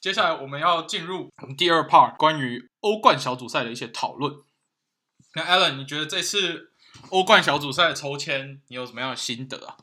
[0.00, 4.42] 接下来我们要进入我们第二 part 关于欧冠小组赛的一些讨论。
[5.34, 6.72] 那 Alan，你觉得这次
[7.10, 9.76] 欧冠小组赛抽签你有什么样的心得啊？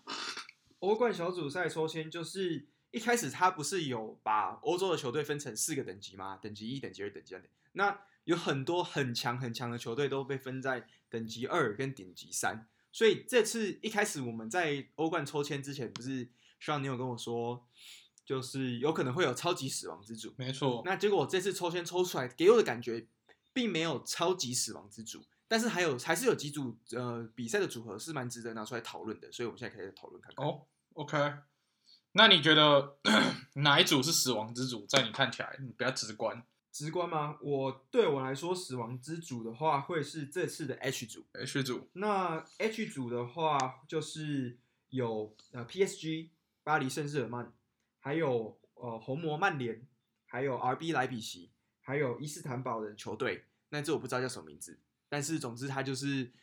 [0.80, 6.38] 欧冠小组赛抽签就是一开始他不是有把欧洲的球队分成四个等级吗？
[6.42, 7.44] 等级一、等级二、等级三。
[7.74, 12.68] 那有很多很强很强的球队都被分在等级二跟等级三。
[12.92, 17.68] 所以这次一开始我们在欧冠抽签之前，不是希望你有跟我说，
[18.26, 20.34] 就是有可能会有超级死亡之组。
[20.38, 20.82] 没错。
[20.86, 23.06] 那结果这次抽签抽出来，给我的感觉
[23.52, 29.32] 并没有超级死亡之组，但是还有还是有几组呃比赛的组合是蛮值得拿出来讨论的。
[29.32, 30.46] 所以我们现在可以讨论看看。
[30.46, 30.62] 哦
[30.94, 31.34] ，OK。
[32.14, 32.98] 那你觉得
[33.56, 34.86] 哪一组是死亡之组？
[34.88, 36.46] 在你看起来，你比较直观。
[36.72, 37.38] 直观吗？
[37.42, 41.26] 我对我来说，死亡之组的话，会是这次的 H 组。
[41.34, 41.90] H 组。
[41.94, 44.58] 那 H 组的话，就是
[44.90, 46.30] 有呃 PSG
[46.64, 47.52] 巴黎圣日耳曼，
[48.04, 49.88] 还有呃红魔曼联，
[50.26, 53.46] 还有 RB 莱比锡，还有伊斯坦堡的球队。
[53.70, 56.34] 那这我不知道叫什么名字，但是总之它就是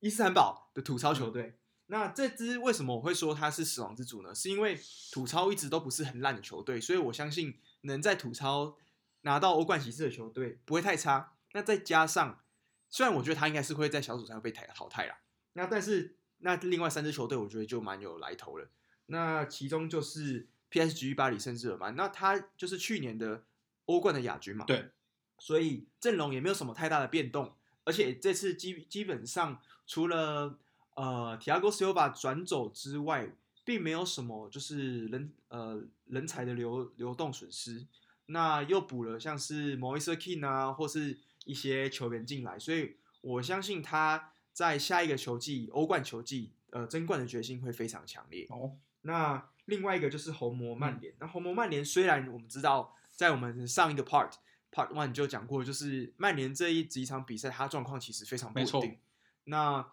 [0.00, 1.58] 伊斯坦堡的土超球队。
[1.86, 4.34] 那这支为什么我会说它是死亡之组呢？
[4.34, 4.76] 是因为
[5.12, 8.76] 土超一直都不是很烂的球队，所以我相信能在土超。
[9.22, 12.44] 拿到欧冠席次的球队不会太差，那再加上，
[12.88, 15.18] 虽然我觉得他应该是会在小组赛被淘汰啦，
[15.54, 18.70] 那但是那另外三支球队我觉得就蛮有来头了，
[19.06, 23.44] 那其中就是 PSG 巴黎圣日耳曼，那他就是去年的
[23.86, 24.90] 欧冠的亚军嘛，对，
[25.38, 30.58] 所以阵容也没有什么太大的变动，而且这次基基本上除了
[30.94, 33.30] 呃 Thiago Silva 转走之外，
[33.64, 37.86] 并没有什么就是人呃人才的流流动损失。
[38.26, 48.44] 那又补了像是 Moise King 啊，或是一些球员进来，所以我相信他在下一个球季欧冠球季，呃，争冠的决心会非常强烈。
[48.50, 51.12] 哦，那另外一个就是红魔曼联。
[51.12, 54.32] 嗯、那红魔曼联虽然我们知道，在我们上一个 part
[54.72, 58.98] part one 就讲过，就是曼联这一几场比赛，他状况其实非常不稳定。
[59.44, 59.86] 那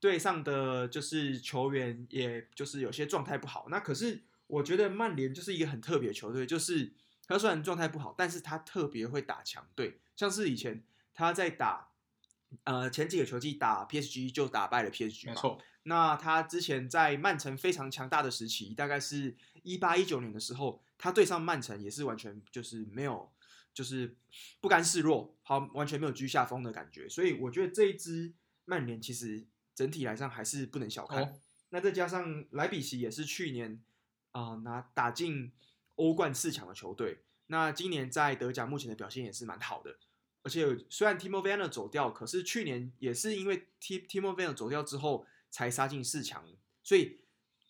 [0.00, 3.66] 队上的就是球员，也就是有些状态不好。
[3.68, 6.92] 那可是我觉得曼联就是一个很特别的球队，就是。
[7.26, 10.84] 他虽然状态不好，但是他特别会打强队，像是以前
[11.14, 11.88] 他在打，
[12.62, 15.32] 呃，前几个球季打 PSG 就打败了 PSG 嘛。
[15.32, 15.60] 没错。
[15.82, 23.30] 那他之前在曼城非常强大的时期，大概是一八一九年的时候，他对上曼城也是完全就是没有，
[23.74, 24.16] 就是
[24.60, 27.08] 不甘示弱，好，完全没有居下风的感觉。
[27.08, 28.32] 所以我觉得这一支
[28.64, 31.22] 曼联其实整体来上还是不能小看。
[31.22, 31.32] 哦、
[31.70, 33.82] 那再加上莱比锡也是去年
[34.30, 35.52] 啊、呃、拿打进。
[35.96, 39.96] 欧冠四强的球队，那今年在德甲目前的表现也是蛮好的，
[40.44, 46.46] 而且虽然 Timo Werner 走掉，可是去年也是因为 Timo Werner 走掉之后才杀进四强，
[46.82, 47.18] 所以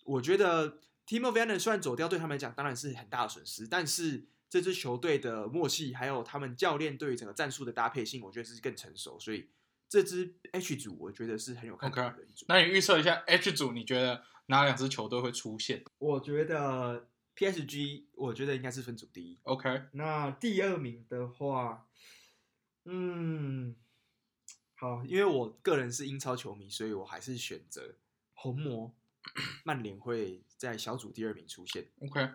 [0.05, 9.49] 我觉得 Timo Werner 虽然走掉对他们来讲当然是很大的损失，但是这支球队的默契还有他们教练对于整个战术的搭配性，我觉得是更成熟，所以
[9.89, 12.45] 这支 H 组我觉得是很有看头的一组。
[12.45, 12.49] Okay.
[12.49, 15.85] 那你预测一下 H 组，你觉得哪两支球队会出现？
[15.99, 17.09] 我觉得。
[17.37, 19.37] PSG 我觉得应该是分组第一。
[19.43, 21.85] OK，那第二名的话，
[22.85, 23.75] 嗯，
[24.75, 27.97] 好，因为我个人是英超球迷，所以我还是选择
[28.35, 28.95] 红魔
[29.65, 31.89] 曼联会在小组第二名出现。
[32.01, 32.31] OK，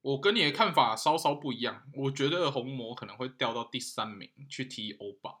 [0.00, 5.36] 我跟你的看法稍稍不一样，我觉得红魔可能会掉到第三名去踢欧霸，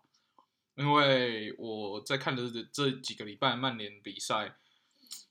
[0.74, 4.56] 因为我在看的这这几个礼拜曼联比赛。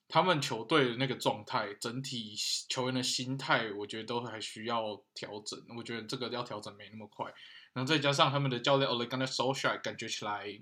[0.09, 2.33] 他们球队的那个状态，整体
[2.69, 5.59] 球员的心态，我觉得都还需要调整。
[5.75, 7.25] 我觉得这个要调整没那么快。
[7.73, 10.61] 然后再加上他们的教练 Ole Gunnar Solskjaer 感觉起来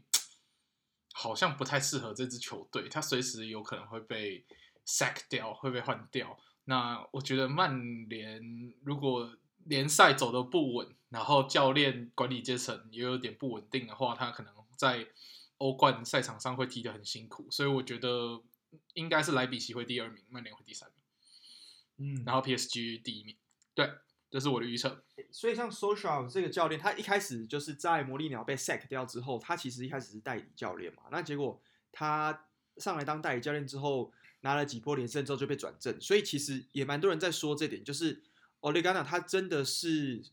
[1.14, 4.44] 好像不太适合这支球队，他随时有可能会被
[4.84, 6.40] sack 掉，会被换掉。
[6.64, 8.42] 那我觉得曼联
[8.84, 9.32] 如果
[9.66, 15.08] 联赛走得不稳，然后教练管理阶层也有点不稳定的话，他可能在
[15.60, 17.48] 欧冠赛场上会踢得很辛苦。
[17.52, 18.42] 所以我觉得。
[18.94, 20.90] 应该是莱比锡会第二名，曼联会第三
[21.98, 23.36] 名，嗯，然后 PSG 第一名，
[23.74, 23.90] 对，
[24.30, 25.04] 这是我的预测。
[25.32, 32.48] 所以像 Solskjaer 这个教练，他一开始就是在魔力鸟被 sack 掉之后，他其实一开始是代理教练嘛，那结果他
[32.78, 38.24] 上来当代理教练之后，拿了几波连胜之后就被转正，所以其实也蛮多人在说这点，就是
[38.62, 40.24] Ole Gunnar 他真的是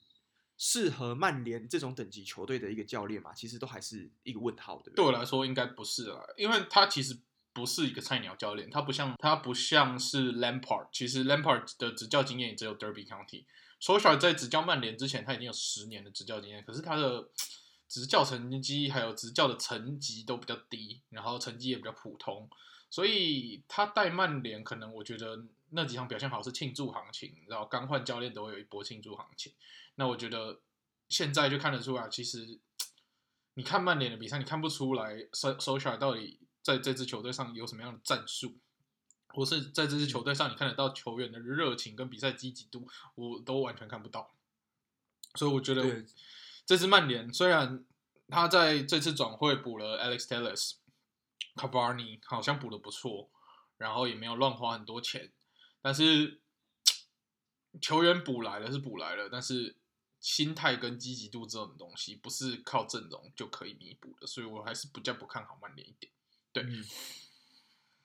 [0.56, 3.32] 适合曼联这种等级球队的一个教练嘛？
[3.34, 4.92] 其实都还是一个问号的。
[4.92, 7.18] 对我来说应该不是啦，因为他其实。
[7.52, 13.44] 不是一个菜鸟教练，他不像他不像是 Lampard，其实 Lampard 的执教经验也只有 Derby County。
[13.80, 17.28] Solskjaer 在执教曼联之前，他已经有十年的执教经验，可是他的
[17.88, 22.48] 执教成绩还有执教的成绩都比较低，然后成绩也比较普通，
[22.88, 29.52] 所以他带曼联可能我觉得那几场表现好是庆祝行情，然后刚换教练都会有一波庆祝行情。
[29.96, 30.60] 那我觉得
[31.08, 32.60] 现在就看得出来，其实
[33.54, 38.58] 你看曼联的比赛，你看不出来 Solskjaer 到底在这支球队上有什么样的战术。
[39.34, 44.30] 或是在这支球队上，你看得到球员的热情跟比赛积极度，我都完全看不到。
[45.36, 46.04] 所以我觉得
[46.66, 47.82] 这支曼联虽然
[48.28, 50.74] 他在这次转会补了 Alex Telles、
[51.54, 53.30] Cavani，好像补的不错，
[53.78, 55.32] 然后也没有乱花很多钱，
[55.80, 56.42] 但是
[57.80, 59.78] 球员补来了是补来了，但是
[60.20, 66.12] 心态跟积极度这种东西不是靠阵容就可以弥补的，所以我还是比较不看好曼联一点。
[66.52, 66.62] 对。
[66.62, 66.84] 嗯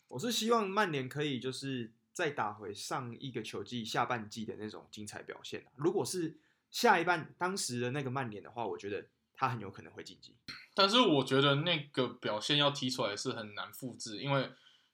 [0.10, 5.66] 我是希望曼联可以就是再打回上一个球季下半季的那种精彩表现。
[5.76, 6.40] 如果是
[6.72, 10.34] 下一半当时的那个曼联的话，我觉得他很有可能会晋级。
[10.74, 14.50] 但是我觉得那个表现要踢出来是很难复制，因为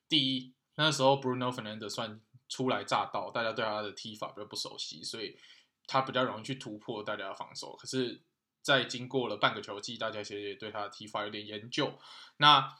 [0.08, 5.38] 第一那时候 Bruno Fernandes 算初来乍到，大家对他的踢法比较不熟悉，所以
[5.86, 7.76] 他比较容易去突破大家的防守。
[7.76, 8.20] 可是，
[8.62, 11.96] 在经过了半个球季，大家其实也对他的踢法有点研究。
[12.38, 12.76] 那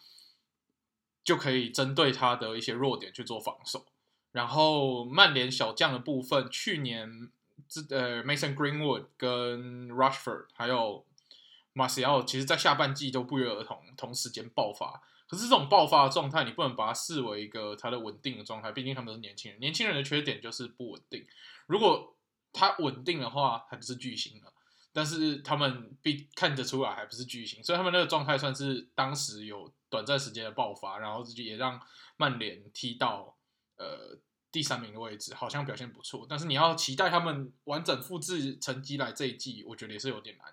[1.25, 3.87] 就可以针对他的一些弱点去做防守。
[4.33, 7.31] 然后曼联小将的部分，去年
[7.69, 11.05] 这呃 Mason Greenwood 跟 Rashford 还有
[11.75, 15.03] Martial，其实在下半季都不约而同同时间爆发。
[15.27, 19.59] 可是这种爆发的状态，你不能把它视为一个他的稳定的状态，毕竟他们都是年轻人。
[19.59, 21.27] 年轻人的缺点就是不稳定。
[21.67, 22.15] 如果
[22.53, 24.53] 他稳定的话，他就是巨星了。
[24.93, 31.81] 但是他们必看得出来还不是巨星，所以他们那个状态算是当时有短暂时间的爆发，然后自己也让
[32.17, 33.37] 曼联踢到
[33.77, 34.19] 呃
[34.51, 36.27] 第三名的位置，好像表现不错。
[36.29, 40.47] 但是你要期待他们完整复制成绩来这一季，我觉得也是有点难。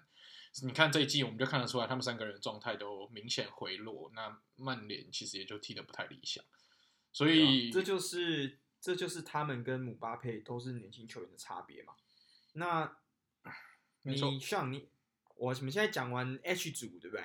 [0.63, 6.44] 你看这一季，我们就看得出来他们三个人的状态都明显回落，那曼联其实也就踢得不太理想。
[7.11, 11.94] 所以、啊、这就是这就是他们跟姆巴佩都是年轻球员的差别嘛。
[12.53, 12.97] 那。
[14.03, 14.89] 你像你，
[15.35, 17.23] 我们现在讲完 H 组，对不对？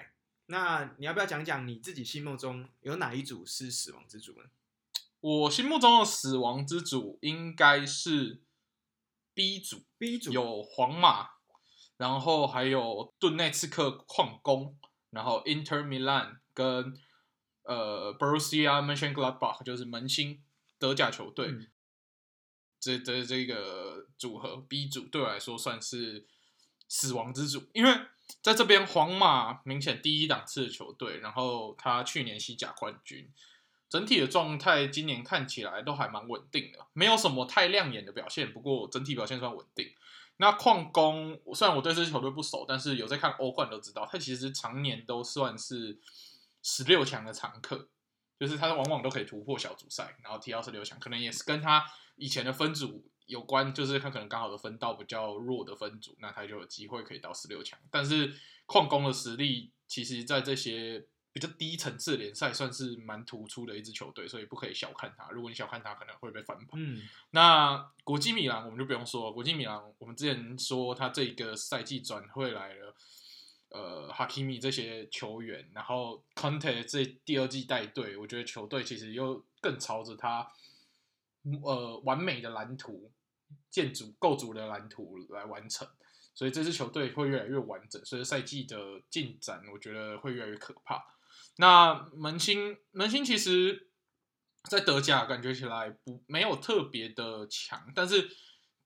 [0.48, 4.48] 那你要不要讲讲你自己心目中有哪一组是死亡之组呢？
[5.20, 8.43] 我心目中的死亡之组应该是
[9.34, 11.31] B 组，B 组有皇马，
[11.96, 14.78] 然后还有顿内茨克矿工，
[15.10, 16.96] 然后 Inter Milan 跟
[17.64, 20.44] 呃 Borussia Mönchengladbach 就是门兴
[20.78, 21.66] 德甲球队，嗯、
[22.78, 26.28] 这这这个组合 B 组对我来说算是。
[26.88, 27.92] 死亡之组，因为
[28.42, 33.28] 在这边皇马明显第一档次的球队，然后他去年西甲冠军，
[33.88, 39.92] 整体的状态今年看起来都还蛮稳定的，没有什么太亮眼的表现，不过整体表现算稳定。
[40.38, 45.98] 那矿工虽然我对这支球队不熟，但是有在看欧冠都知道，他其实常年都算是
[46.62, 47.88] 十六强的常客，
[48.38, 51.86] 就是他往往都可以突破小组赛，然后踢到十六强，可能也是跟他
[52.16, 53.04] 以前的分组。
[53.26, 57.78] 有关就是他可能刚好的分到比较弱的分组，那他就有机会可以到十六强。
[57.90, 58.34] 但是
[58.67, 65.28] 矿工的实力，其实，在这些比较低层次联赛算是蛮突出的一支球队，所以不可以小看他。
[65.31, 66.69] 如果你小看他，可能会被翻盘。
[66.75, 72.94] 嗯，那国际米兰我们就不用说，国际米兰我们之前说他这个赛季转会来了，
[73.69, 80.50] 呃，哈基米这些球员，然后 Conte 这第二季带队，我觉得球队其实又更朝着他
[81.62, 83.12] 呃完美的蓝图。
[83.76, 85.86] 建筑构筑的蓝图来完成，
[86.32, 91.04] 所以这支球队会越来越完整，所以赛季的进展我觉得会越来越可怕。
[91.58, 93.90] 那门兴门兴其实，
[94.70, 98.30] 在德甲感觉起来不没有特别的强，但是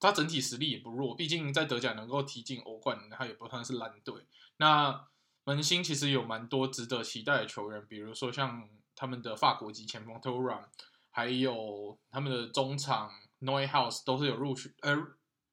[0.01, 4.27] 他整体实力也不弱，毕竟在德甲能够踢进欧冠，他也不算是烂队。
[4.57, 5.07] 那
[5.45, 10.65] 门兴其实有蛮多值得期待的球员，比如说像他们的法国籍前锋 t o r a m
[11.13, 13.13] 还有他们的中场。
[13.41, 14.97] Neuhaus 都是有入选，呃，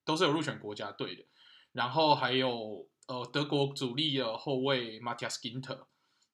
[0.05, 1.25] 都是有入选国家队的。
[1.71, 5.85] 然后还有呃德国主力的后卫 Matthias Ginter，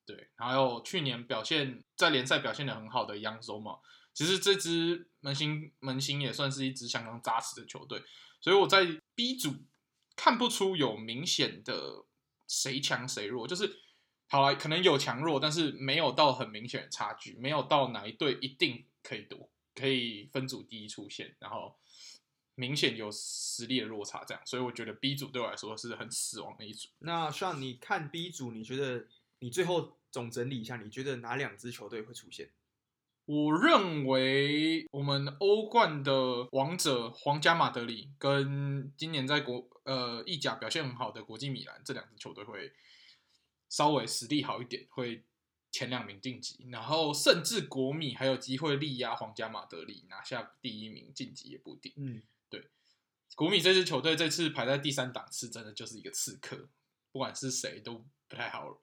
[0.06, 3.80] 对，还有去年表现在联赛表现的很好的 Young Zoma。
[4.14, 8.04] 其实这支门兴门兴也算是一支相当扎实的球队，
[8.40, 9.66] 所以我在 B 组
[10.16, 12.06] 看不出有明显的
[12.48, 13.80] 谁强谁弱，就是
[14.30, 19.50] 好了，可能有强弱，但是没有到很明显的差距，没有到哪一队一定可以夺。
[19.76, 21.76] 可以分组第一出现，然后
[22.56, 26.90] 明显有实力的落差，这样，所以我觉得 B 组对我来说是很死亡的一组。
[27.00, 29.08] 那像你看 B 组，你觉得
[29.40, 32.52] 你最后总整理一下，你觉得哪两支球队会出现？
[33.26, 42.74] 我认为我们欧冠的王者皇家马德里跟今年在国呃意甲表现很好的国际米兰这两支球队会
[43.70, 45.24] 稍微实力好一点，会
[45.74, 51.92] 前两名晋级，然后甚至国米还有机会力压皇家马德里拿下第一名晋级也不一定。
[51.98, 52.70] 嗯，对，
[53.36, 56.70] 国米这支球队这次排在第三档次，真的就是一个刺客，
[57.12, 58.82] 不管是谁都不太好，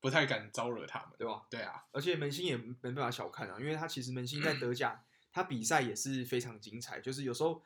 [0.00, 1.46] 不太敢招惹他们，对吧？
[1.50, 7.62] 对啊，而且门兴也没办法小看啊，因为他其实门兴在德甲， 他比赛也是非常精彩，就是有时候。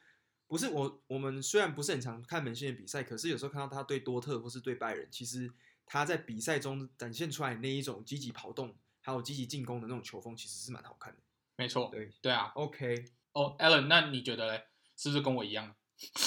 [0.48, 5.50] 不是我，我们虽然不是很常看门兴的比赛，可是有时候看到他对多特或是对拜仁，其实
[5.86, 11.20] 他在比赛中展现出来那一种积极跑动，还有积极进攻的那种球风，其实是蛮好看的。
[11.56, 12.52] 没错，对对啊。
[12.54, 14.64] OK，哦，Allen，那你觉得嘞？
[14.96, 15.74] 是不是跟我一样？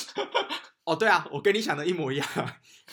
[0.86, 2.28] 哦，对啊，我跟你想的一模一样，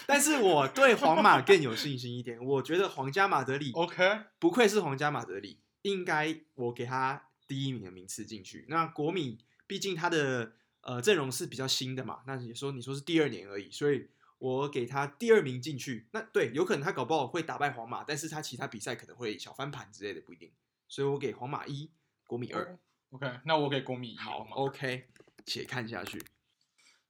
[0.07, 2.43] 但是我对皇马更有信心一点。
[2.43, 8.67] 我觉得皇家马德里，OK，不愧是皇家马德里，应该我给他第一名的名次进去。
[8.69, 10.55] 那国米，毕竟他的。
[10.85, 14.09] 呃，阵容是比较新的嘛，那你说你说是第二年而已，所以
[14.43, 16.09] 我给他第二名进去。
[16.11, 20.51] 那对，有可能他搞不好会打败皇马，但是他其他比赛可能会小翻盘之类的，不一定。
[20.89, 21.89] 所以我给皇马一，
[22.27, 22.77] 国米二。
[23.11, 24.17] OK，那我给国米一。
[24.17, 25.07] 好，OK，
[25.47, 26.21] 且看下去。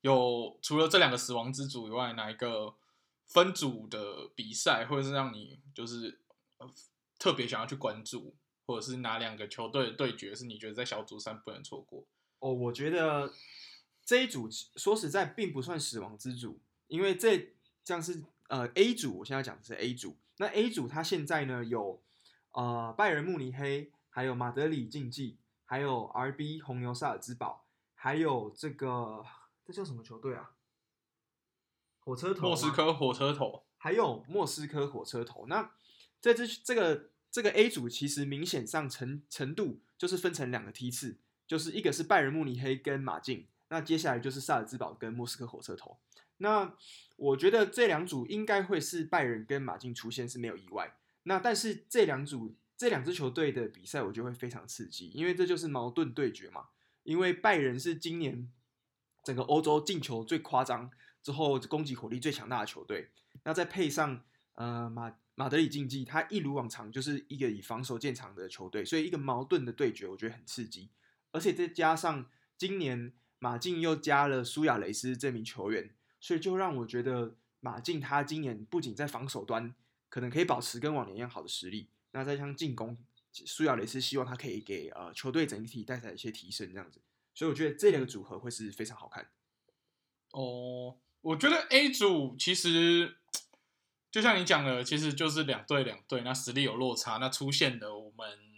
[0.02, 2.74] 有除了这两个死亡之组以外，哪一个
[3.26, 6.20] 分组的比赛，或者是让你就是
[7.18, 8.36] 特别想要去关注，
[8.66, 12.04] 或者是哪两个球队的对决是你觉得在小组赛不能错过？
[12.40, 13.32] 哦，我觉得。
[14.04, 16.60] 这一组说实在并不算死亡之组，
[16.92, 20.14] 因为这这样是呃 A 组，我现在讲的是 A 组。
[20.37, 22.02] 那 A 组它现在呢有
[22.50, 29.25] 呃拜仁慕尼黑，还有马德里竞技，还有 RB 红牛萨尔兹堡，还有这个
[29.64, 30.50] 这叫什么球队啊？
[32.00, 32.49] 火车头？
[32.49, 33.64] 莫斯科火车头。
[33.78, 35.46] 还有莫斯科火车头。
[35.46, 35.72] 那
[36.20, 43.49] 这支这个这个 A 组其实明显上程程度就是分成两个梯次，就是一个是拜仁慕尼黑跟马竞。
[43.70, 45.99] 那接下来就是萨尔兹堡跟莫斯科火车头。
[46.42, 46.75] 那
[47.16, 50.99] 我觉得这两组应该会是拜仁跟马竞出现是没有意外。
[51.22, 56.66] 那但是这两组这两支球队的比赛，我觉得会非常刺激，因为这就是矛盾对决嘛。
[57.04, 58.50] 因为拜仁是今年
[59.22, 60.90] 整个欧洲进球最夸张，
[61.22, 63.11] 之后攻击火力最强大的球队。
[63.44, 70.90] 那再配上呃马马德里竞技，它一如往常就是一个以防守见长的球队，所以一个矛盾的对决，我觉得很刺激。
[71.30, 72.26] 而且再加上
[72.58, 73.12] 今年。
[73.42, 75.90] 马竞又加了苏亚雷斯这名球员，
[76.22, 79.74] 所以就让我觉得马竞他今年不仅在防守端
[80.08, 82.96] 可能可以保持跟往年一样好的实力，那再像进攻，
[83.32, 87.02] 苏亚雷斯希望他可以给呃球队整体带来一些提升，这样子，
[87.34, 89.28] 所以我觉得这两个组合会是非常好看。
[90.30, 93.16] 哦，我觉得 A 组其实
[94.10, 98.52] 就像你讲的，其实就是两队两队，那实力有落差，那出现的我们。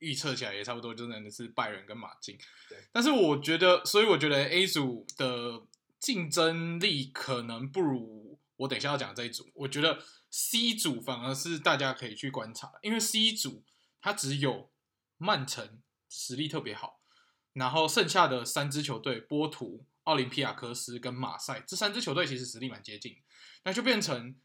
[0.00, 2.38] 预测起来也差不多，就真的是拜仁跟马竞。
[2.68, 5.60] 对，但是我觉得，所以我觉得 A 组的
[5.98, 9.50] 竞争力可能不如我等一下要讲这一组。
[9.54, 13.64] 我觉得 C 组反而是大家可以去观察，因为 C 组
[14.00, 14.70] 它只有
[15.16, 17.00] 曼城实力特别好，
[17.52, 23.16] 然后剩下的三支球队波图、奥林匹亚科斯跟马赛这三支球队其实实力蛮接近，
[23.64, 24.36] 那就变成。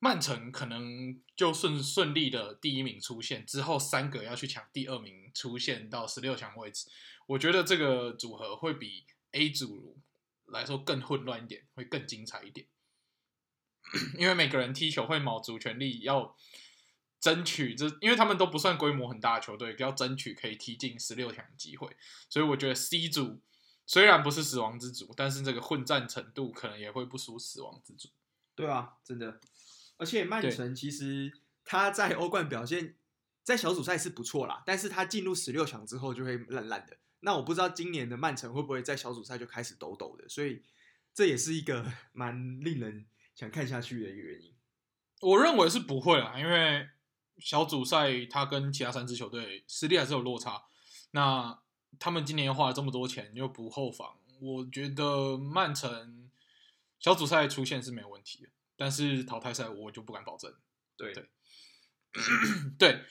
[0.00, 6.88] 曼城可能就顺顺利的第一名出现，之后三个要去抢第二名出现到十六强位置，
[7.26, 9.98] 我觉得这个组合会比 A 组
[10.48, 12.66] 来说更混乱一点，会更精彩一点。
[14.18, 16.36] 因为每个人踢球会卯足全力要
[17.20, 21.96] 争取这，因为他们都不算规模很大的球队，要争取可以踢进十六强的机会，
[22.28, 23.40] 所以我觉得 C 组
[23.86, 28.10] 虽然不是死亡之组，但是这个混战程度可能也会不输死亡之组。
[28.54, 29.40] 对啊，真的。
[29.96, 32.96] 而且曼城其实他在欧冠表现，
[33.42, 36.98] 在小组赛是不错啦，但是他进入十六强之后就会烂烂的。
[37.20, 40.62] 那我不知道今年的曼城会不会在小组赛就开始抖抖的，所以
[41.12, 44.54] 这也是一个 蛮令人想看下去的一个原因。
[45.20, 46.88] 我认为是不会啦，因为
[47.38, 50.64] 小组赛他跟其他三支球队实力还是有落差。
[51.10, 51.60] 那
[51.98, 56.30] 他们今年花了这么多钱又补后防，我觉得曼城
[57.00, 58.50] 小组赛出现是没有问题的。
[58.76, 60.54] 但是淘汰赛我就不敢保证。
[60.96, 61.28] 对对
[62.78, 63.04] 对，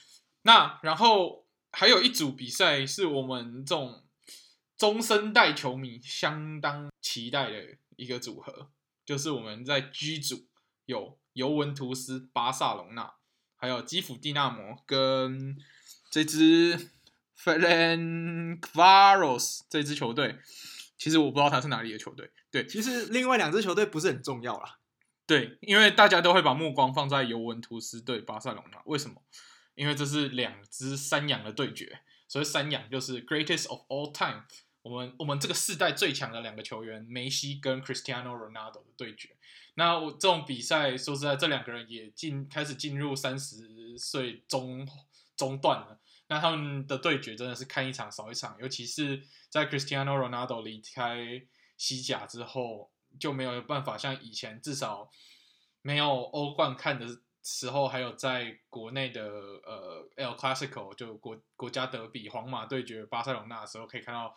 [0.44, 4.04] 那然后还有一组比赛是我们这种
[4.78, 8.70] 中生代球迷相当期待的一个组合，
[9.06, 10.48] 就是我们在 G 组
[10.86, 13.16] 有尤文图斯、巴萨隆纳，
[13.56, 15.58] 还有基辅蒂纳摩跟
[16.10, 16.90] 这支
[17.36, 20.40] f e r e n c v a r o s 这支球队。
[20.98, 22.32] 其实我不知道他是哪里的球队。
[22.50, 24.80] 对，其实另外两支球队不是很重要啦。
[25.28, 29.22] 对，因为大家都会把目光放在尤文图斯对巴塞隆纳，为什么？
[29.78, 34.44] 因为这是两只山羊的对决，所以山羊就是 greatest of all time。
[34.82, 39.36] 我们我们这个世代最强的两个球员，梅西跟 Cristiano Ronaldo 的对决。
[39.76, 44.88] 那我这种比赛，说实在，这两个人也进开始进入三十岁中
[45.36, 46.00] 中段了。
[46.30, 51.44] 那他们的对决真的是看一场少一场，尤其是在 Cristiano Ronaldo 离开
[51.78, 55.12] 西甲之后，就没有办法像以前，至少
[55.82, 64.36] 没有欧冠看的时候，还有在国内的呃 El Classico 就国国家德比，皇马对决巴塞罗那的时候，可以看到。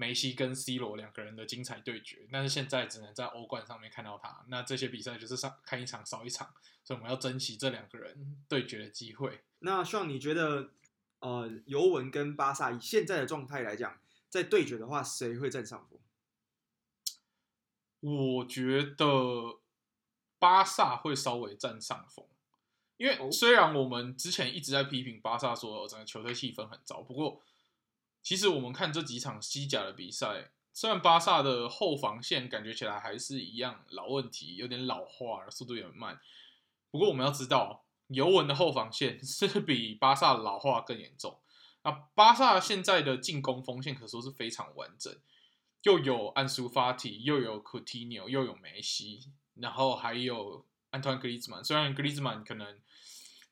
[0.00, 4.44] 梅西跟 C 罗两个人的精彩对决，但是现在只能在欧冠上面看到他。
[4.46, 9.42] 那这些比赛就是上看一场少一场，所以我们要珍惜这两个人对决的机会。
[9.58, 10.70] 那希望你觉得，
[11.18, 13.98] 呃，尤文跟巴萨以现在的状态来讲，
[14.28, 15.98] 在对决的话，谁会占上风？
[17.98, 19.58] 我觉得
[20.38, 22.24] 巴萨会稍微占上风，
[22.98, 27.40] 因为虽然我们之前一直在批评巴萨说整个球队气氛很糟，不过。
[28.20, 36.20] 其实我们看这几场西甲的比赛，虽然巴萨的后防线感觉起来还是一样老问题，有点老化，速度也很慢。
[36.90, 41.38] 不过我们要知道，尤文的后防线 是比巴萨老化更严重。
[41.84, 45.16] 那巴萨现在的进攻锋线可说是非常完整，
[45.84, 51.64] 又有安苏法提，又有库蒂尼奥，又有梅西，然后还有安托万格里兹曼。
[51.64, 52.78] 虽然格里兹曼可能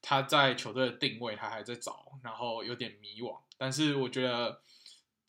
[0.07, 4.63] 他在球队的定位他还在找，然后有点迷惘，但是我觉得。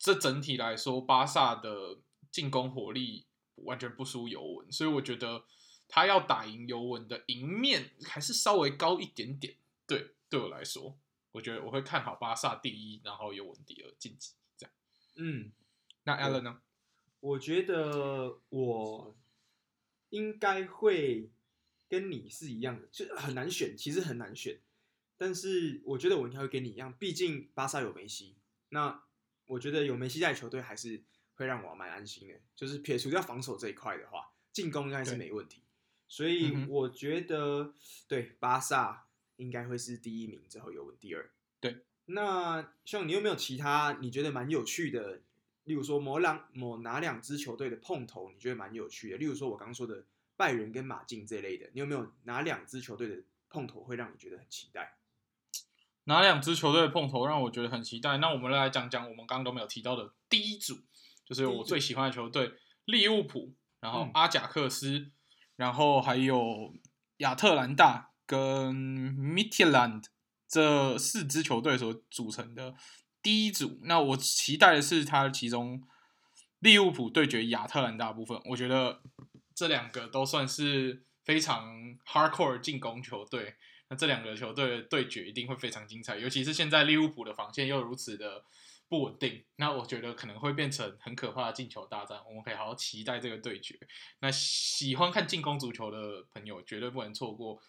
[0.00, 1.98] 这整体来说，巴萨的
[2.30, 5.44] 进攻火力完全不输尤文，所以我觉得
[5.88, 9.56] 他要打赢尤文的赢面还是稍微高一点点。
[9.88, 10.96] 对，对我来说，
[11.32, 14.34] 我觉得我会看好巴萨第一，然后尤文第二晋级。
[14.56, 14.72] 这样，
[15.16, 15.50] 嗯，
[16.04, 16.60] 那 Allen 呢？
[17.18, 19.16] 我觉得我
[20.10, 21.28] 应该会
[21.88, 24.60] 跟你是一样的，就很难选，其实很难选。
[25.18, 28.36] 但是我觉得我应该会跟你一样，毕竟巴萨有梅西。
[28.70, 29.02] 那
[29.46, 31.02] 我觉得有梅西在球队还是
[31.34, 35.64] 会让我蛮安心的，就是撇除掉防守这一块的话，进攻应该是没问题。
[36.06, 37.74] 所以我觉得，嗯、
[38.06, 41.30] 对巴萨应该会是第一名，之后尤文第二。
[41.60, 45.22] 对，那像你有没有其他你觉得蛮有趣的？
[45.64, 49.18] 例如说某两某哪两支球队的碰头，你觉得蛮有趣的？
[49.18, 54.97] 例如说我刚刚说的拜仁跟马竞这类的，你有没有哪两支球队的碰头会让你觉得很期待？
[56.08, 58.16] 哪两支球队的碰头让我觉得很期待？
[58.16, 60.78] 那我们来讲讲我们刚刚都没有提到的第一组，
[61.26, 62.54] 就是我最喜欢的球队
[62.86, 65.10] 利物浦，然后阿贾克斯，
[65.56, 66.74] 然后还有
[67.18, 70.00] 亚特兰大跟米特兰
[70.48, 72.74] 这四支球队所组成的
[73.20, 73.78] 第一组。
[73.82, 75.82] 那我期待的是他其中
[76.60, 79.02] 利物浦对决亚特兰大部分，我觉得
[79.54, 81.68] 这两个都算是非常
[82.06, 83.56] hardcore 进攻球队。
[83.90, 88.44] 那这两个球队的对决一定会非常精彩，尤其是现在利物浦的防线又如此的
[88.88, 92.20] 不稳定，那我觉得可能会变成很可怕的进球大战。
[92.26, 93.78] 我们可以好好期待这个对决。
[94.20, 97.60] 那喜欢看进攻足球的朋友绝对不能错过，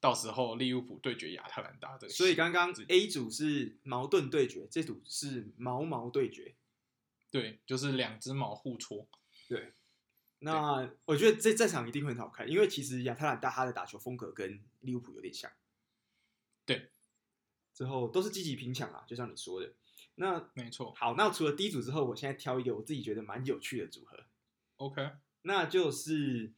[0.00, 2.12] 到时候利物浦对决亚特兰大这个。
[2.12, 6.54] 所以刚刚 A 组是矛盾对决，这组是毛毛对决。
[7.30, 9.06] 对，就是两只毛互戳。
[9.46, 9.74] 对，
[10.38, 15.50] 那我觉得这这场一定会很好看，因为其实亚特兰大他的打球风格跟利物浦有点像。
[16.66, 16.90] 对，
[17.72, 19.72] 之后都是积极拼抢啊，就像你说的。
[20.16, 20.92] 那没错。
[20.94, 24.18] 好，那除了第一组之后，我现在挑一个我自己觉得蛮有趣的组合。
[24.76, 25.10] OK，
[25.42, 26.52] 那就是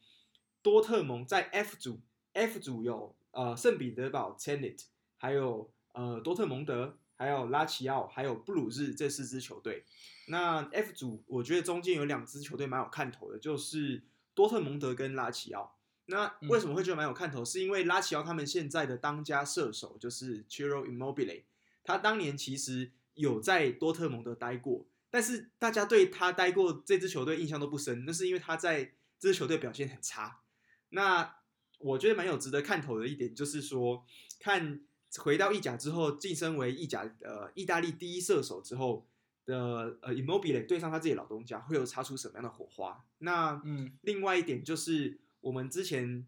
[0.63, 2.01] 多特蒙在 F 组
[2.33, 9.85] ，F 组有呃圣彼得堡 t e n i t 还有呃多特蒙德，还有拉齐奥，还有布鲁日这四支球队。
[10.29, 15.78] 那 F 组我觉得中间有两支球队蛮有看头的，就是多特蒙德跟拉齐奥。
[16.11, 17.43] 那为什么会觉得蛮有看头？
[17.43, 21.43] 嗯、是因为拉齐奥他们现在的当家射手就是 Chiro Immobile，
[21.85, 28.85] 他当年其实有在多特蒙德待过，但是大家对他待过这支球队印象都不深，那是因为他在
[29.19, 30.41] 这支球队表现很差。
[30.89, 31.37] 那
[31.79, 34.03] 我觉得蛮有值得看头的一点就是说，
[34.41, 34.81] 看
[35.19, 39.07] 回到意甲之后晋升为意甲呃意大利第一射手之后
[39.45, 43.05] 的呃 Immobile 对上他自己老东家会有擦出什么样的火花？
[43.19, 45.19] 那嗯，另外一点就是。
[45.41, 46.27] 我们之前，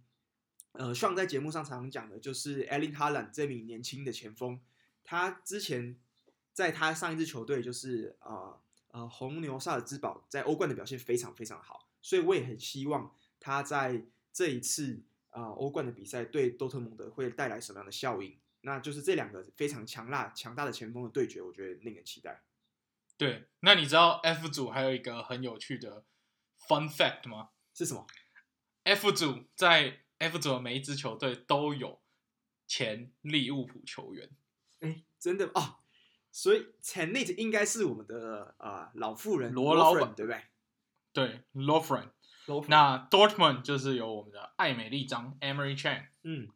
[0.72, 4.60] 呃，上在节目上常常讲的，就是 Erling Haaland 这名年轻的前锋，
[5.02, 5.98] 他之前
[6.52, 18.38] 在他上一支球队，就是呃呃红牛萨尔兹堡，在欧冠的表现非常非常好，所以我也很希望他在这一次啊、呃、欧冠的比赛对多特蒙德会带来什么样的效应？
[18.62, 22.42] 那就是这两个非常强大强大的前锋的对决，我觉得令人期待。
[23.16, 26.04] 对，那你知道 F 组还有一个很有趣的
[26.68, 27.50] fun fact 吗？
[27.72, 28.06] 是什么
[28.84, 32.00] ？F 组在 F 组的每一支球队都有
[32.66, 34.30] 前利物浦球员，
[34.80, 35.78] 哎，真的啊！
[36.32, 40.42] 所以 t e n n i t 应该是我们的呃老妇人罗老板，对不对？
[41.12, 42.10] 对 l o f r e n。
[42.68, 46.06] 那 Dortmund 就是有我们的艾美丽张 Emery Chan，。
[46.22, 46.48] 嗯。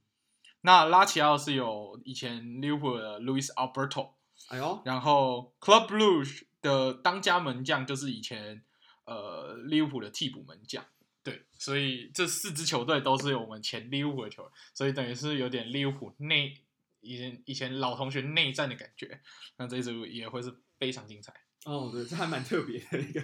[0.62, 4.12] 那拉齐奥是有以前利物浦的 Luis Alberto。
[4.48, 4.82] 哎呦。
[4.84, 8.64] 然后 Club Brugge 的当家门将就是以前
[9.04, 10.84] 呃利物浦的替补门将。
[11.24, 16.62] 对，所以这四支球队都是有我们前利物浦的球员，所以等于是有点利物浦内
[17.00, 19.22] 以前以前老同学内战的感觉。
[19.56, 21.34] 那这一组也会是非常精彩。
[21.64, 23.20] 哦，对，这还蛮特别的一个。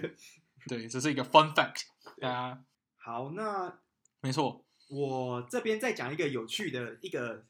[0.65, 1.83] 对，这是一个 fun fact。
[2.19, 2.65] 大家
[2.97, 3.79] 好，那
[4.21, 7.45] 没错，我这边再讲一个有趣的一个，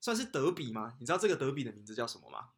[0.00, 0.96] 算是德比吗？
[1.00, 2.48] 你知道这个德比的名字叫什么吗？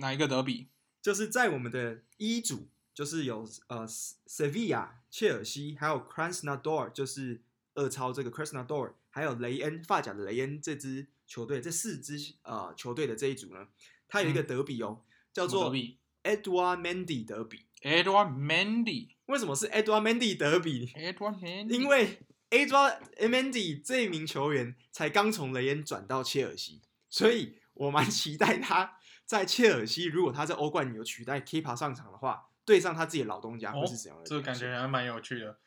[0.00, 0.66] 哪一个德比？
[1.00, 2.68] 就是在我们的一组。
[3.00, 7.40] 就是有呃，Sevilla 切尔西，还有 Krasnodar 就是
[7.72, 13.66] 二超这个 Krasnodar 还有雷恩发甲的雷恩这支球队，这四支呃球队的这一组呢，
[14.06, 15.74] 它有一个德比哦，嗯、叫做
[16.22, 17.64] Edouard Mendy 德比。
[17.80, 22.18] Edouard Mendy 为什么是 Edouard Mendy 德比？Edouard Mendy 因为
[22.50, 32.48] Edouard Mendy 这一名球员才刚从雷恩转到切尔西，所以我蛮期待他在切尔西，如果他在欧冠有取代 Kepa 上场的话。
[32.70, 34.22] 对上他自己的老东家会是怎样的？
[34.22, 34.24] 哦？
[34.24, 35.58] 这个感觉还蛮有趣的。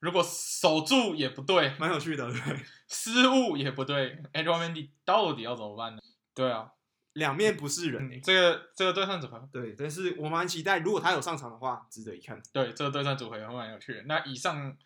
[0.00, 2.28] 如果守住也不对， 蛮有趣的。
[2.28, 2.40] 对，
[2.90, 6.02] 失误也不对，Edouard Mendy 到底要怎么办呢？
[6.34, 6.72] 对啊，
[7.12, 8.10] 两面不是人。
[8.10, 12.42] 嗯、这个这个对战组合，对，但是我蛮期待，如果他有上场的话，值得一看。
[12.52, 14.02] 对，这个对战组合也蛮有趣的。
[14.06, 14.76] 那以上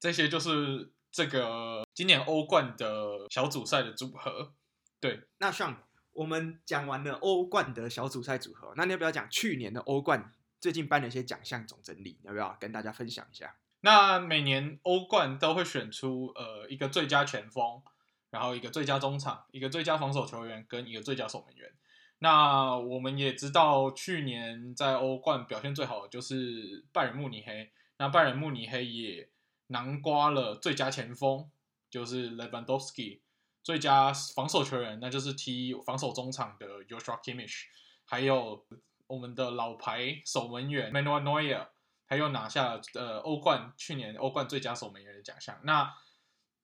[0.00, 4.52] 这些就是这个今年欧冠的小组赛的组合。
[4.98, 10.32] 对，那上我们讲完了欧冠的小组赛组合，那你要不要讲去年的欧冠？
[10.60, 13.56] 最近颁了一些奖项总整理，要不要跟大家分享一下？
[13.80, 17.82] 那每年欧冠都会选出呃一个最佳前锋，
[18.28, 21.72] 然后一个最佳中场，一个最佳防守球员跟一个最佳守门员。
[22.18, 27.72] 那我们也知道，去年在欧冠表现最好的就是拜仁慕尼黑。
[27.96, 29.30] 那拜仁慕尼黑也
[29.68, 31.50] 囊括了最佳前锋，
[31.88, 33.20] 就是 Lewandowski；
[33.62, 37.62] 最佳防守球员，那就是踢防守中场的 Joshua Kimmich，
[38.04, 38.66] 还有。
[39.10, 41.66] 我们的老牌守门员 Manuel Neuer，
[42.06, 45.58] 他又拿下了呃欧冠去年欧冠最佳守门员的奖项。
[45.64, 45.92] 那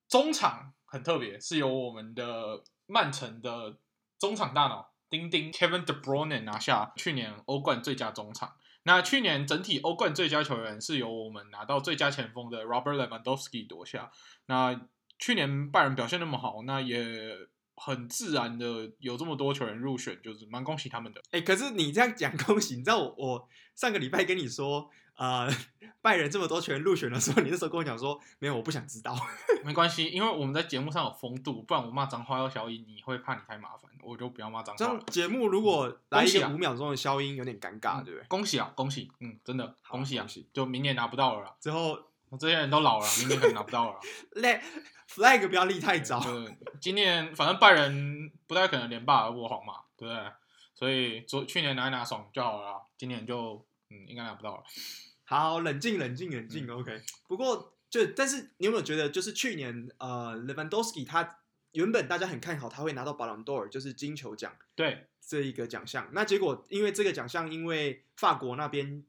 [0.07, 3.77] 中场很特别，是由我们的曼城的
[4.17, 8.55] 中场大脑丁丁 Kevin De Bruyne 拿下去年欧冠最佳中场。
[8.83, 14.09] 那去年整体欧冠最佳球员是由我们拿到最佳前锋的 Robert Lewandowski 夺下。
[14.45, 14.87] 那
[15.19, 17.49] 去年拜仁表现那么好，那也。
[17.77, 21.21] 很自然的有这么多球员入选，就是蛮恭喜他们的。
[21.31, 25.47] 哎、欸，可是你这样讲 恭喜，你知道我我上个礼拜跟你说，呃，
[26.01, 29.15] 拜仁这么多球员入选的时候，你那时候跟我讲说，没有，我不想知道。
[29.63, 34.77] 没关系，因为我们在节目上有风度，不然我骂脏话要消音，你会怕你太麻烦，我就不要骂脏话。
[34.77, 38.27] 这样节目如果来一个五秒钟的消音，有点尴尬，对不对？
[38.27, 41.55] 恭喜啊，恭喜，嗯，真的恭喜啊，恭喜，就明年拿不到了啦。
[41.59, 41.99] 之后
[42.39, 43.99] 这些人都老了，明年可能拿不到了。
[45.09, 46.21] flag 不要立太早。
[46.79, 50.31] 今年反正拜仁不太可能连霸而过皇嘛，对不对？
[50.75, 54.63] 所以昨去年拿一拿爽就好了，今年就嗯应该拿不到了。
[55.23, 57.01] 好，冷静冷静冷静、嗯、，OK。
[57.27, 61.39] 不过就但是你有没有觉得，就是去年呃 Lewandowski 他
[61.71, 66.07] 原本大家很看好他会拿到 Ballon d'Or，就是金球奖，对这一个奖项。
[66.13, 69.03] 那结果因为这个奖项因为法国那边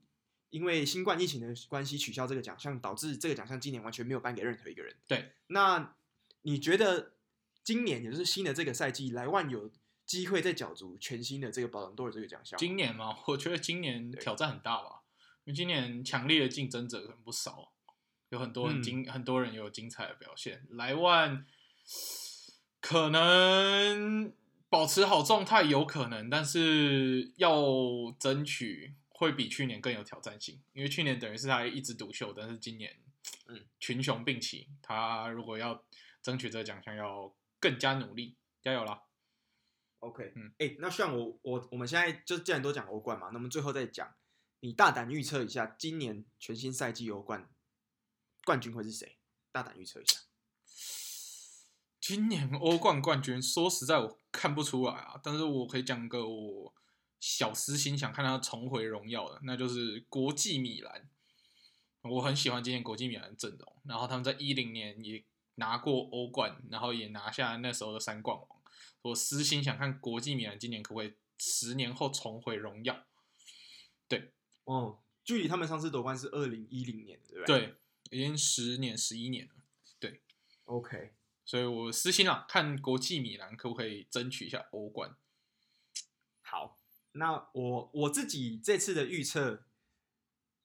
[0.51, 4.95] 因为新冠疫情的关系取消这个奖项，导致这个奖项今年完全没有颁给任何一个人。
[5.07, 5.95] 对，那。
[6.43, 7.15] 你觉得
[7.65, 9.71] 今年也就是新的这个赛季，莱万有
[10.07, 12.57] 机会再角逐全新的这个保伦多尔这个奖项？
[12.59, 13.19] 今年吗？
[13.27, 15.03] 我觉得今年挑战很大吧，
[15.45, 17.73] 因为今年强烈的竞争者很不少，
[18.31, 20.65] 有很多很精、嗯、很多人有精彩的表现。
[20.71, 21.45] 莱万
[22.81, 24.33] 可能
[24.71, 27.61] 保持好状态有可能，但是要
[28.19, 32.97] 争取会比去年更有挑战性，因为去年等于是他一枝独秀，但是今年
[33.47, 35.85] 嗯群雄并起，他如果要。
[36.21, 39.03] 争取这个奖项要更加努力，加油啦
[40.01, 44.15] ！OK，嗯，哎、欸，那像我我我们现在就既然都讲欧冠嘛，那么最后再讲，
[44.61, 47.49] 你大胆预测一下，今年全新赛季欧冠
[48.45, 49.17] 冠军会是谁？
[49.53, 50.19] 大胆预测一下。
[52.01, 56.75] 今年欧冠冠军，说实在我看不出来啊，但是我可以讲个我
[57.21, 61.09] 小私心，想看他重回荣耀的，那就是国际米兰。
[62.03, 65.25] 我很喜欢今年国际米兰的阵容，然后他们在一零年也。
[65.61, 68.49] 拿过欧冠，然后也拿下那时候的三冠王。
[69.03, 73.05] 我私心想看国际米兰今年可不可以十年后重回荣耀？
[74.07, 74.31] 对，
[74.63, 77.59] 哦，距离他们上次夺冠是二零一零年，对不对？
[77.59, 77.75] 对，
[78.17, 79.55] 已经十年、十一年了。
[79.99, 80.23] 对
[80.67, 81.13] ，OK，
[81.45, 85.17] 所以我私心啊，看国际米兰可不可以争取一下欧冠。
[86.43, 86.78] 好。
[87.19, 89.65] 那我我自己这次的预测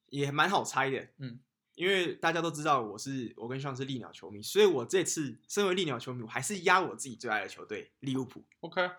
[0.06, 1.40] 也蛮好猜的，嗯，
[1.74, 8.44] 因为大家都知道我是我跟上是利鸟球迷，所以我这次身为利鸟球迷，我还是压我自己最爱的球队利物浦。
[8.60, 8.90] OK，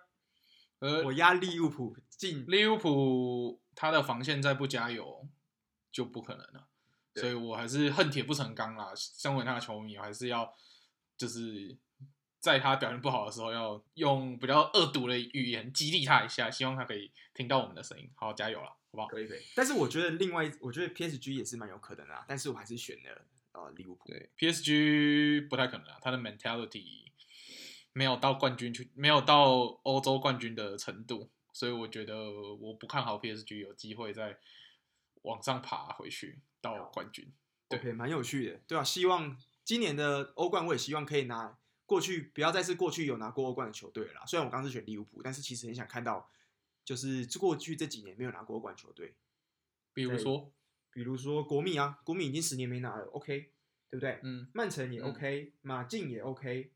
[0.79, 5.27] 呃，我压利物浦进利物浦，他的防线再不加油
[5.91, 6.67] 就不可能了，
[7.15, 8.93] 所以我还是恨铁不成钢啦。
[8.95, 10.53] 身为他的球迷，我还是要
[11.17, 11.77] 就是。
[12.45, 18.07] 在他表现不好的时候，要用比较恶毒的语言激励他一下，希望他可以听到我们的声音。
[18.13, 19.07] 好，加油了，好不好？
[19.07, 19.39] 可以可以。
[19.55, 22.23] 但是我觉得另外，我觉得 PSG 也是蛮有可能的啊。
[22.27, 24.09] 但是我还是选了呃利物浦。
[24.09, 27.05] 对，PSG 不太可能啊，他的 mentality
[27.93, 34.37] 没有到冠军去，没有到欧洲冠军的程度，所以我觉得我不看好 PSG 有机会再
[35.23, 37.33] 往上爬回去到冠军。
[37.67, 41.57] 对，蛮有趣的，对啊，希望今年的欧冠，我也希望可以拿。
[41.85, 44.25] 过去不要再是过去有拿过欧冠的球队了啦。
[44.25, 46.29] 虽然我刚刚是选利物浦，但是其实很想看到，
[46.83, 49.15] 就是过去这几年没有拿过欧冠球队，
[49.93, 50.51] 比如说，
[50.91, 53.51] 比如说国米啊，国米已经十年没拿了，OK，
[53.89, 54.19] 对不对？
[54.23, 56.71] 嗯，曼城也 OK，嗯，马竞也 OK，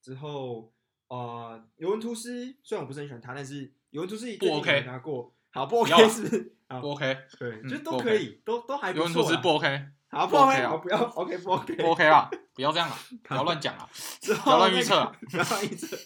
[0.00, 0.72] 之后
[1.08, 6.52] 呃，尤文图斯虽然我不是很喜欢他，但是尤文图斯也不 OK 拿过，好不 OK 是不是？
[6.80, 9.00] 不 OK，对，嗯，就都可以，都都还不错。
[9.00, 9.86] 尤文图斯不 OK。
[10.12, 13.88] 好， 不 OK，啊，不要 OK，不 OK，不 OK 啦，不要这样了，不要乱讲啊，
[14.44, 15.96] 不要乱预测，不要乱预测。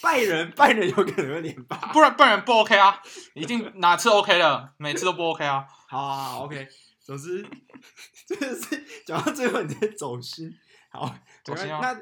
[0.00, 3.02] 拜仁，拜仁有可能会连败，不然拜仁不 OK 啊，
[3.34, 5.66] 一定哪次 OK 了，每次都不 OK 啊。
[5.88, 6.66] 好，好，好，OK。
[7.02, 7.42] 总之，
[8.26, 10.50] 真的是讲到最后你在走心，
[10.92, 11.12] 好，
[11.42, 11.80] 走心啊。
[11.82, 12.00] 那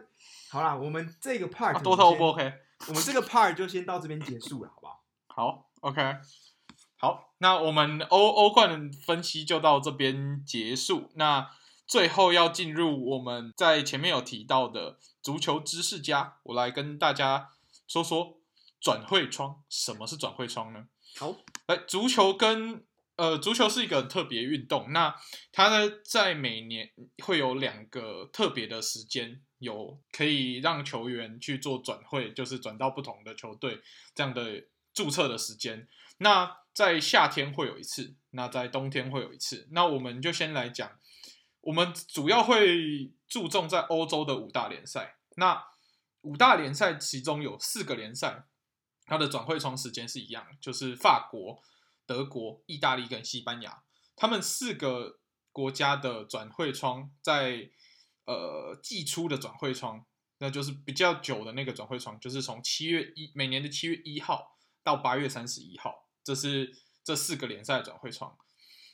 [0.50, 2.52] 好啦，我们这个 part 多头不 OK，
[2.88, 5.02] 我们这个 part 就先到这边结束了，好不好？
[5.28, 6.02] 好，OK。
[6.98, 11.10] 好，那我们欧欧冠的分析就到这边结束。
[11.14, 11.50] 那
[11.86, 17.50] 最后要进入我们在前面有提到的足球知识家，我来跟大家
[17.86, 18.38] 说说
[18.80, 19.62] 转会窗。
[19.68, 20.88] 什么是转会窗呢？
[21.18, 22.84] 好，来，足球跟
[23.16, 24.92] 呃，足球是一个特别运动。
[24.92, 25.14] 那
[25.52, 26.90] 它呢，在每年
[27.22, 33.80] 会有两个特别的时间，有可以让球员去做转会，就是转到不同的球队
[34.14, 35.86] 这样的注册的时间。
[36.18, 39.66] 那在夏天会有一次，那在冬天会有一次。
[39.70, 41.00] 那我们就先来讲，
[41.62, 45.16] 我们主要会注重在欧洲的五大联赛。
[45.36, 45.64] 那
[46.20, 48.44] 五大联赛其中有四个联赛，
[49.06, 51.62] 它的转会窗时间是一样，就是法国、
[52.04, 53.82] 德国、意大利跟西班牙。
[54.14, 55.18] 他们四个
[55.52, 57.70] 国家的转会窗在
[58.26, 60.04] 呃季初的转会窗，
[60.40, 66.05] 那就是比较久的那个转会窗，就是从七月一每年的七月一号到八月三十一号。
[66.26, 68.36] 这是这四个联赛的转会窗，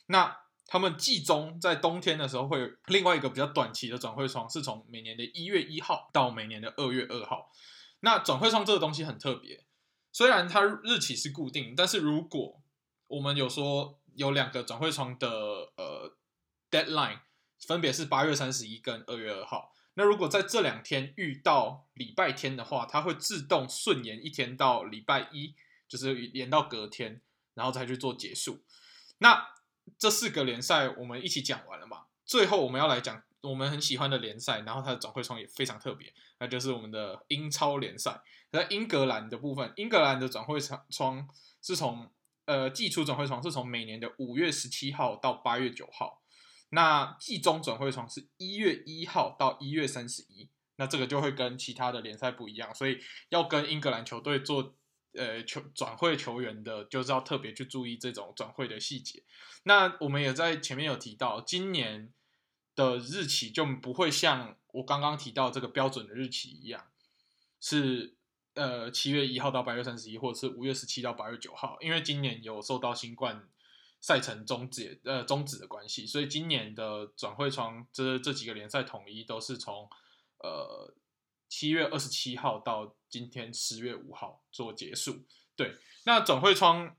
[0.05, 7.49] 那他们季中在冬天的时候会有另外一个比较短期的转会窗，是从每年的一月一号到每年的二月二号。
[8.01, 9.65] 那转会窗这个东西很特别，
[10.11, 12.61] 虽然它日期是固定，但是如果
[13.07, 15.27] 我们有说有两个转会窗的
[15.75, 16.15] 呃
[16.69, 17.21] deadline，
[17.67, 25.55] 分别是八月三十一跟二月二号，那如果在这两天遇到礼拜天的话，它会自动顺延一天到礼拜一。
[25.93, 27.21] 就是延到隔天，
[27.53, 28.63] 然后再去做结束。
[29.19, 29.47] 那
[29.99, 32.05] 这四个联赛我们一起讲完了嘛？
[32.25, 38.23] 最后我们要来讲我们很喜欢的联赛，然后它的转会窗也非常特别，那就是我们的英超联赛。
[38.51, 41.29] 在英格兰的部分，英格兰的转会窗窗
[41.61, 42.09] 是从
[42.45, 46.23] 呃季初转会窗是从每年的五月十七号到八月九号，
[46.69, 50.49] 那季中转会窗是一月一号到一月三十一。
[50.77, 54.73] 那这个就会跟其他的联赛不一样，所以要跟英格兰球队做。
[55.15, 59.23] 呃，球转会球员的，就是要特别去注意这种转会的细节。
[59.63, 62.11] 那我们也在前面有提到，今年
[62.75, 66.87] 的日期就不会像我刚刚提到这个标准的日期一样，
[67.59, 68.15] 是
[68.55, 73.47] 呃七月一号到八月三十一，或者是五月十七到八月九号，因为今年有受到新冠
[74.01, 79.87] 赛程终止呃终止的关系，所以今年的转会窗这这几个联赛统一都是从
[80.39, 80.95] 呃。
[81.49, 85.23] 七月二十七号到今天十月五号做结束。
[85.55, 86.95] 对，那转会窗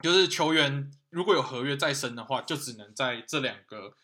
[0.00, 3.94] 就是球员如果有合约在身的话，就只能在这两个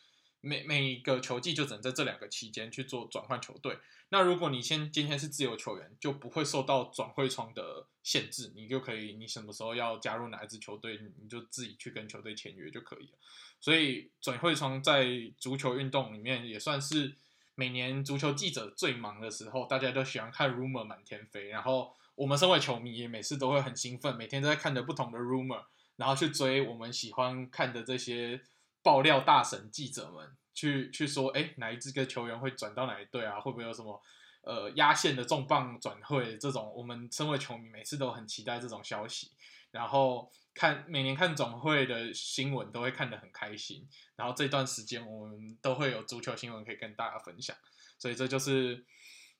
[0.43, 3.79] 每每个球季就只能在这两个期间去做转换球队。
[4.11, 13.19] 那如果你先今天是自由球员，就不会受到转会窗的限制，你就可以你什么时候要加入哪一支球队，你就自己去跟球队签约就可以了。
[13.59, 17.17] 所以转会窗在足球运动里面也算是。
[17.59, 25.65] 每年足球记者最忙的时候，大家都喜欢看 rumor 满天飞，然后我们身为球迷也每次都会很兴奋，每天都在看着不同的 rumor，
[25.97, 28.41] 然后去追我们喜欢看的这些
[28.81, 33.41] 爆料大神记者们，去去说，哎，哪一支个球员会转到哪一队啊？
[33.41, 34.01] 会不会有什么
[34.43, 36.39] 呃压线的重磅转会？
[36.39, 39.33] 这种我们身为球迷每次都很期待这种消息，
[39.73, 47.57] 然后看每年看总会的新闻都会看得很开心，然后这段时间我们都会有足球新闻可以跟大家分享，
[47.97, 48.85] 所以这就是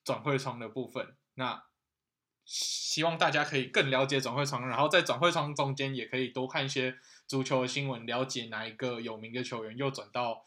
[0.05, 1.17] 转会窗的部分。
[1.35, 1.65] 那
[2.45, 10.47] 希望大家可以更了解转会窗，然后在转会窗中间也可以多看一些足球的新闻，了解哪一个有名的球员又转到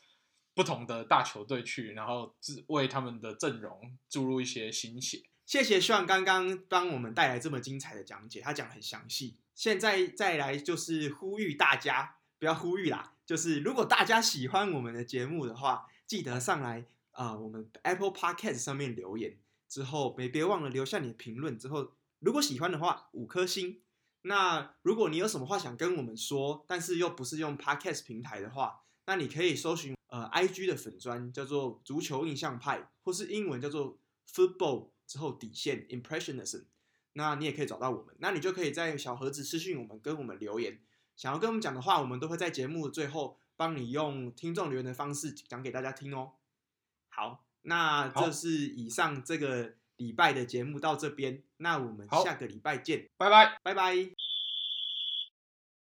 [0.53, 2.33] 不同的大球队去，然后
[2.67, 5.23] 为他们的阵容注入一些新血。
[5.45, 9.37] 谢谢希望刚刚帮我们带来这么精彩的讲解，他讲很详细。
[9.53, 19.37] 现在再来就是呼吁大家，不要呼吁啦，就是如果大家喜欢我们的节目的话，记得上来啊、我们 Apple Podcast 上面留言
[19.67, 21.57] 之后，别别忘了留下你的评论。
[21.57, 23.81] 之后如果喜欢的话，五颗星。
[24.23, 33.99] 那如果你有什么话想跟我们说，但是又不是用 Podcast 平台的话，那你可以搜寻呃 IG 的粉专叫做足球印象派，或是英文叫做
[34.31, 34.91] Football。
[35.07, 36.63] 之后底线 Impressionism，
[37.13, 40.79] 那你也可以找到我们，那你就可以在小盒子私信我们，跟我们留言，
[41.15, 46.33] 想要跟我们讲的话，我们都会在节目的最后帮你用听众留言的方式讲给大家听哦。
[47.09, 54.30] 好，那这是以上这个礼拜的节目到这边，那我们下个礼拜见，拜拜，拜拜。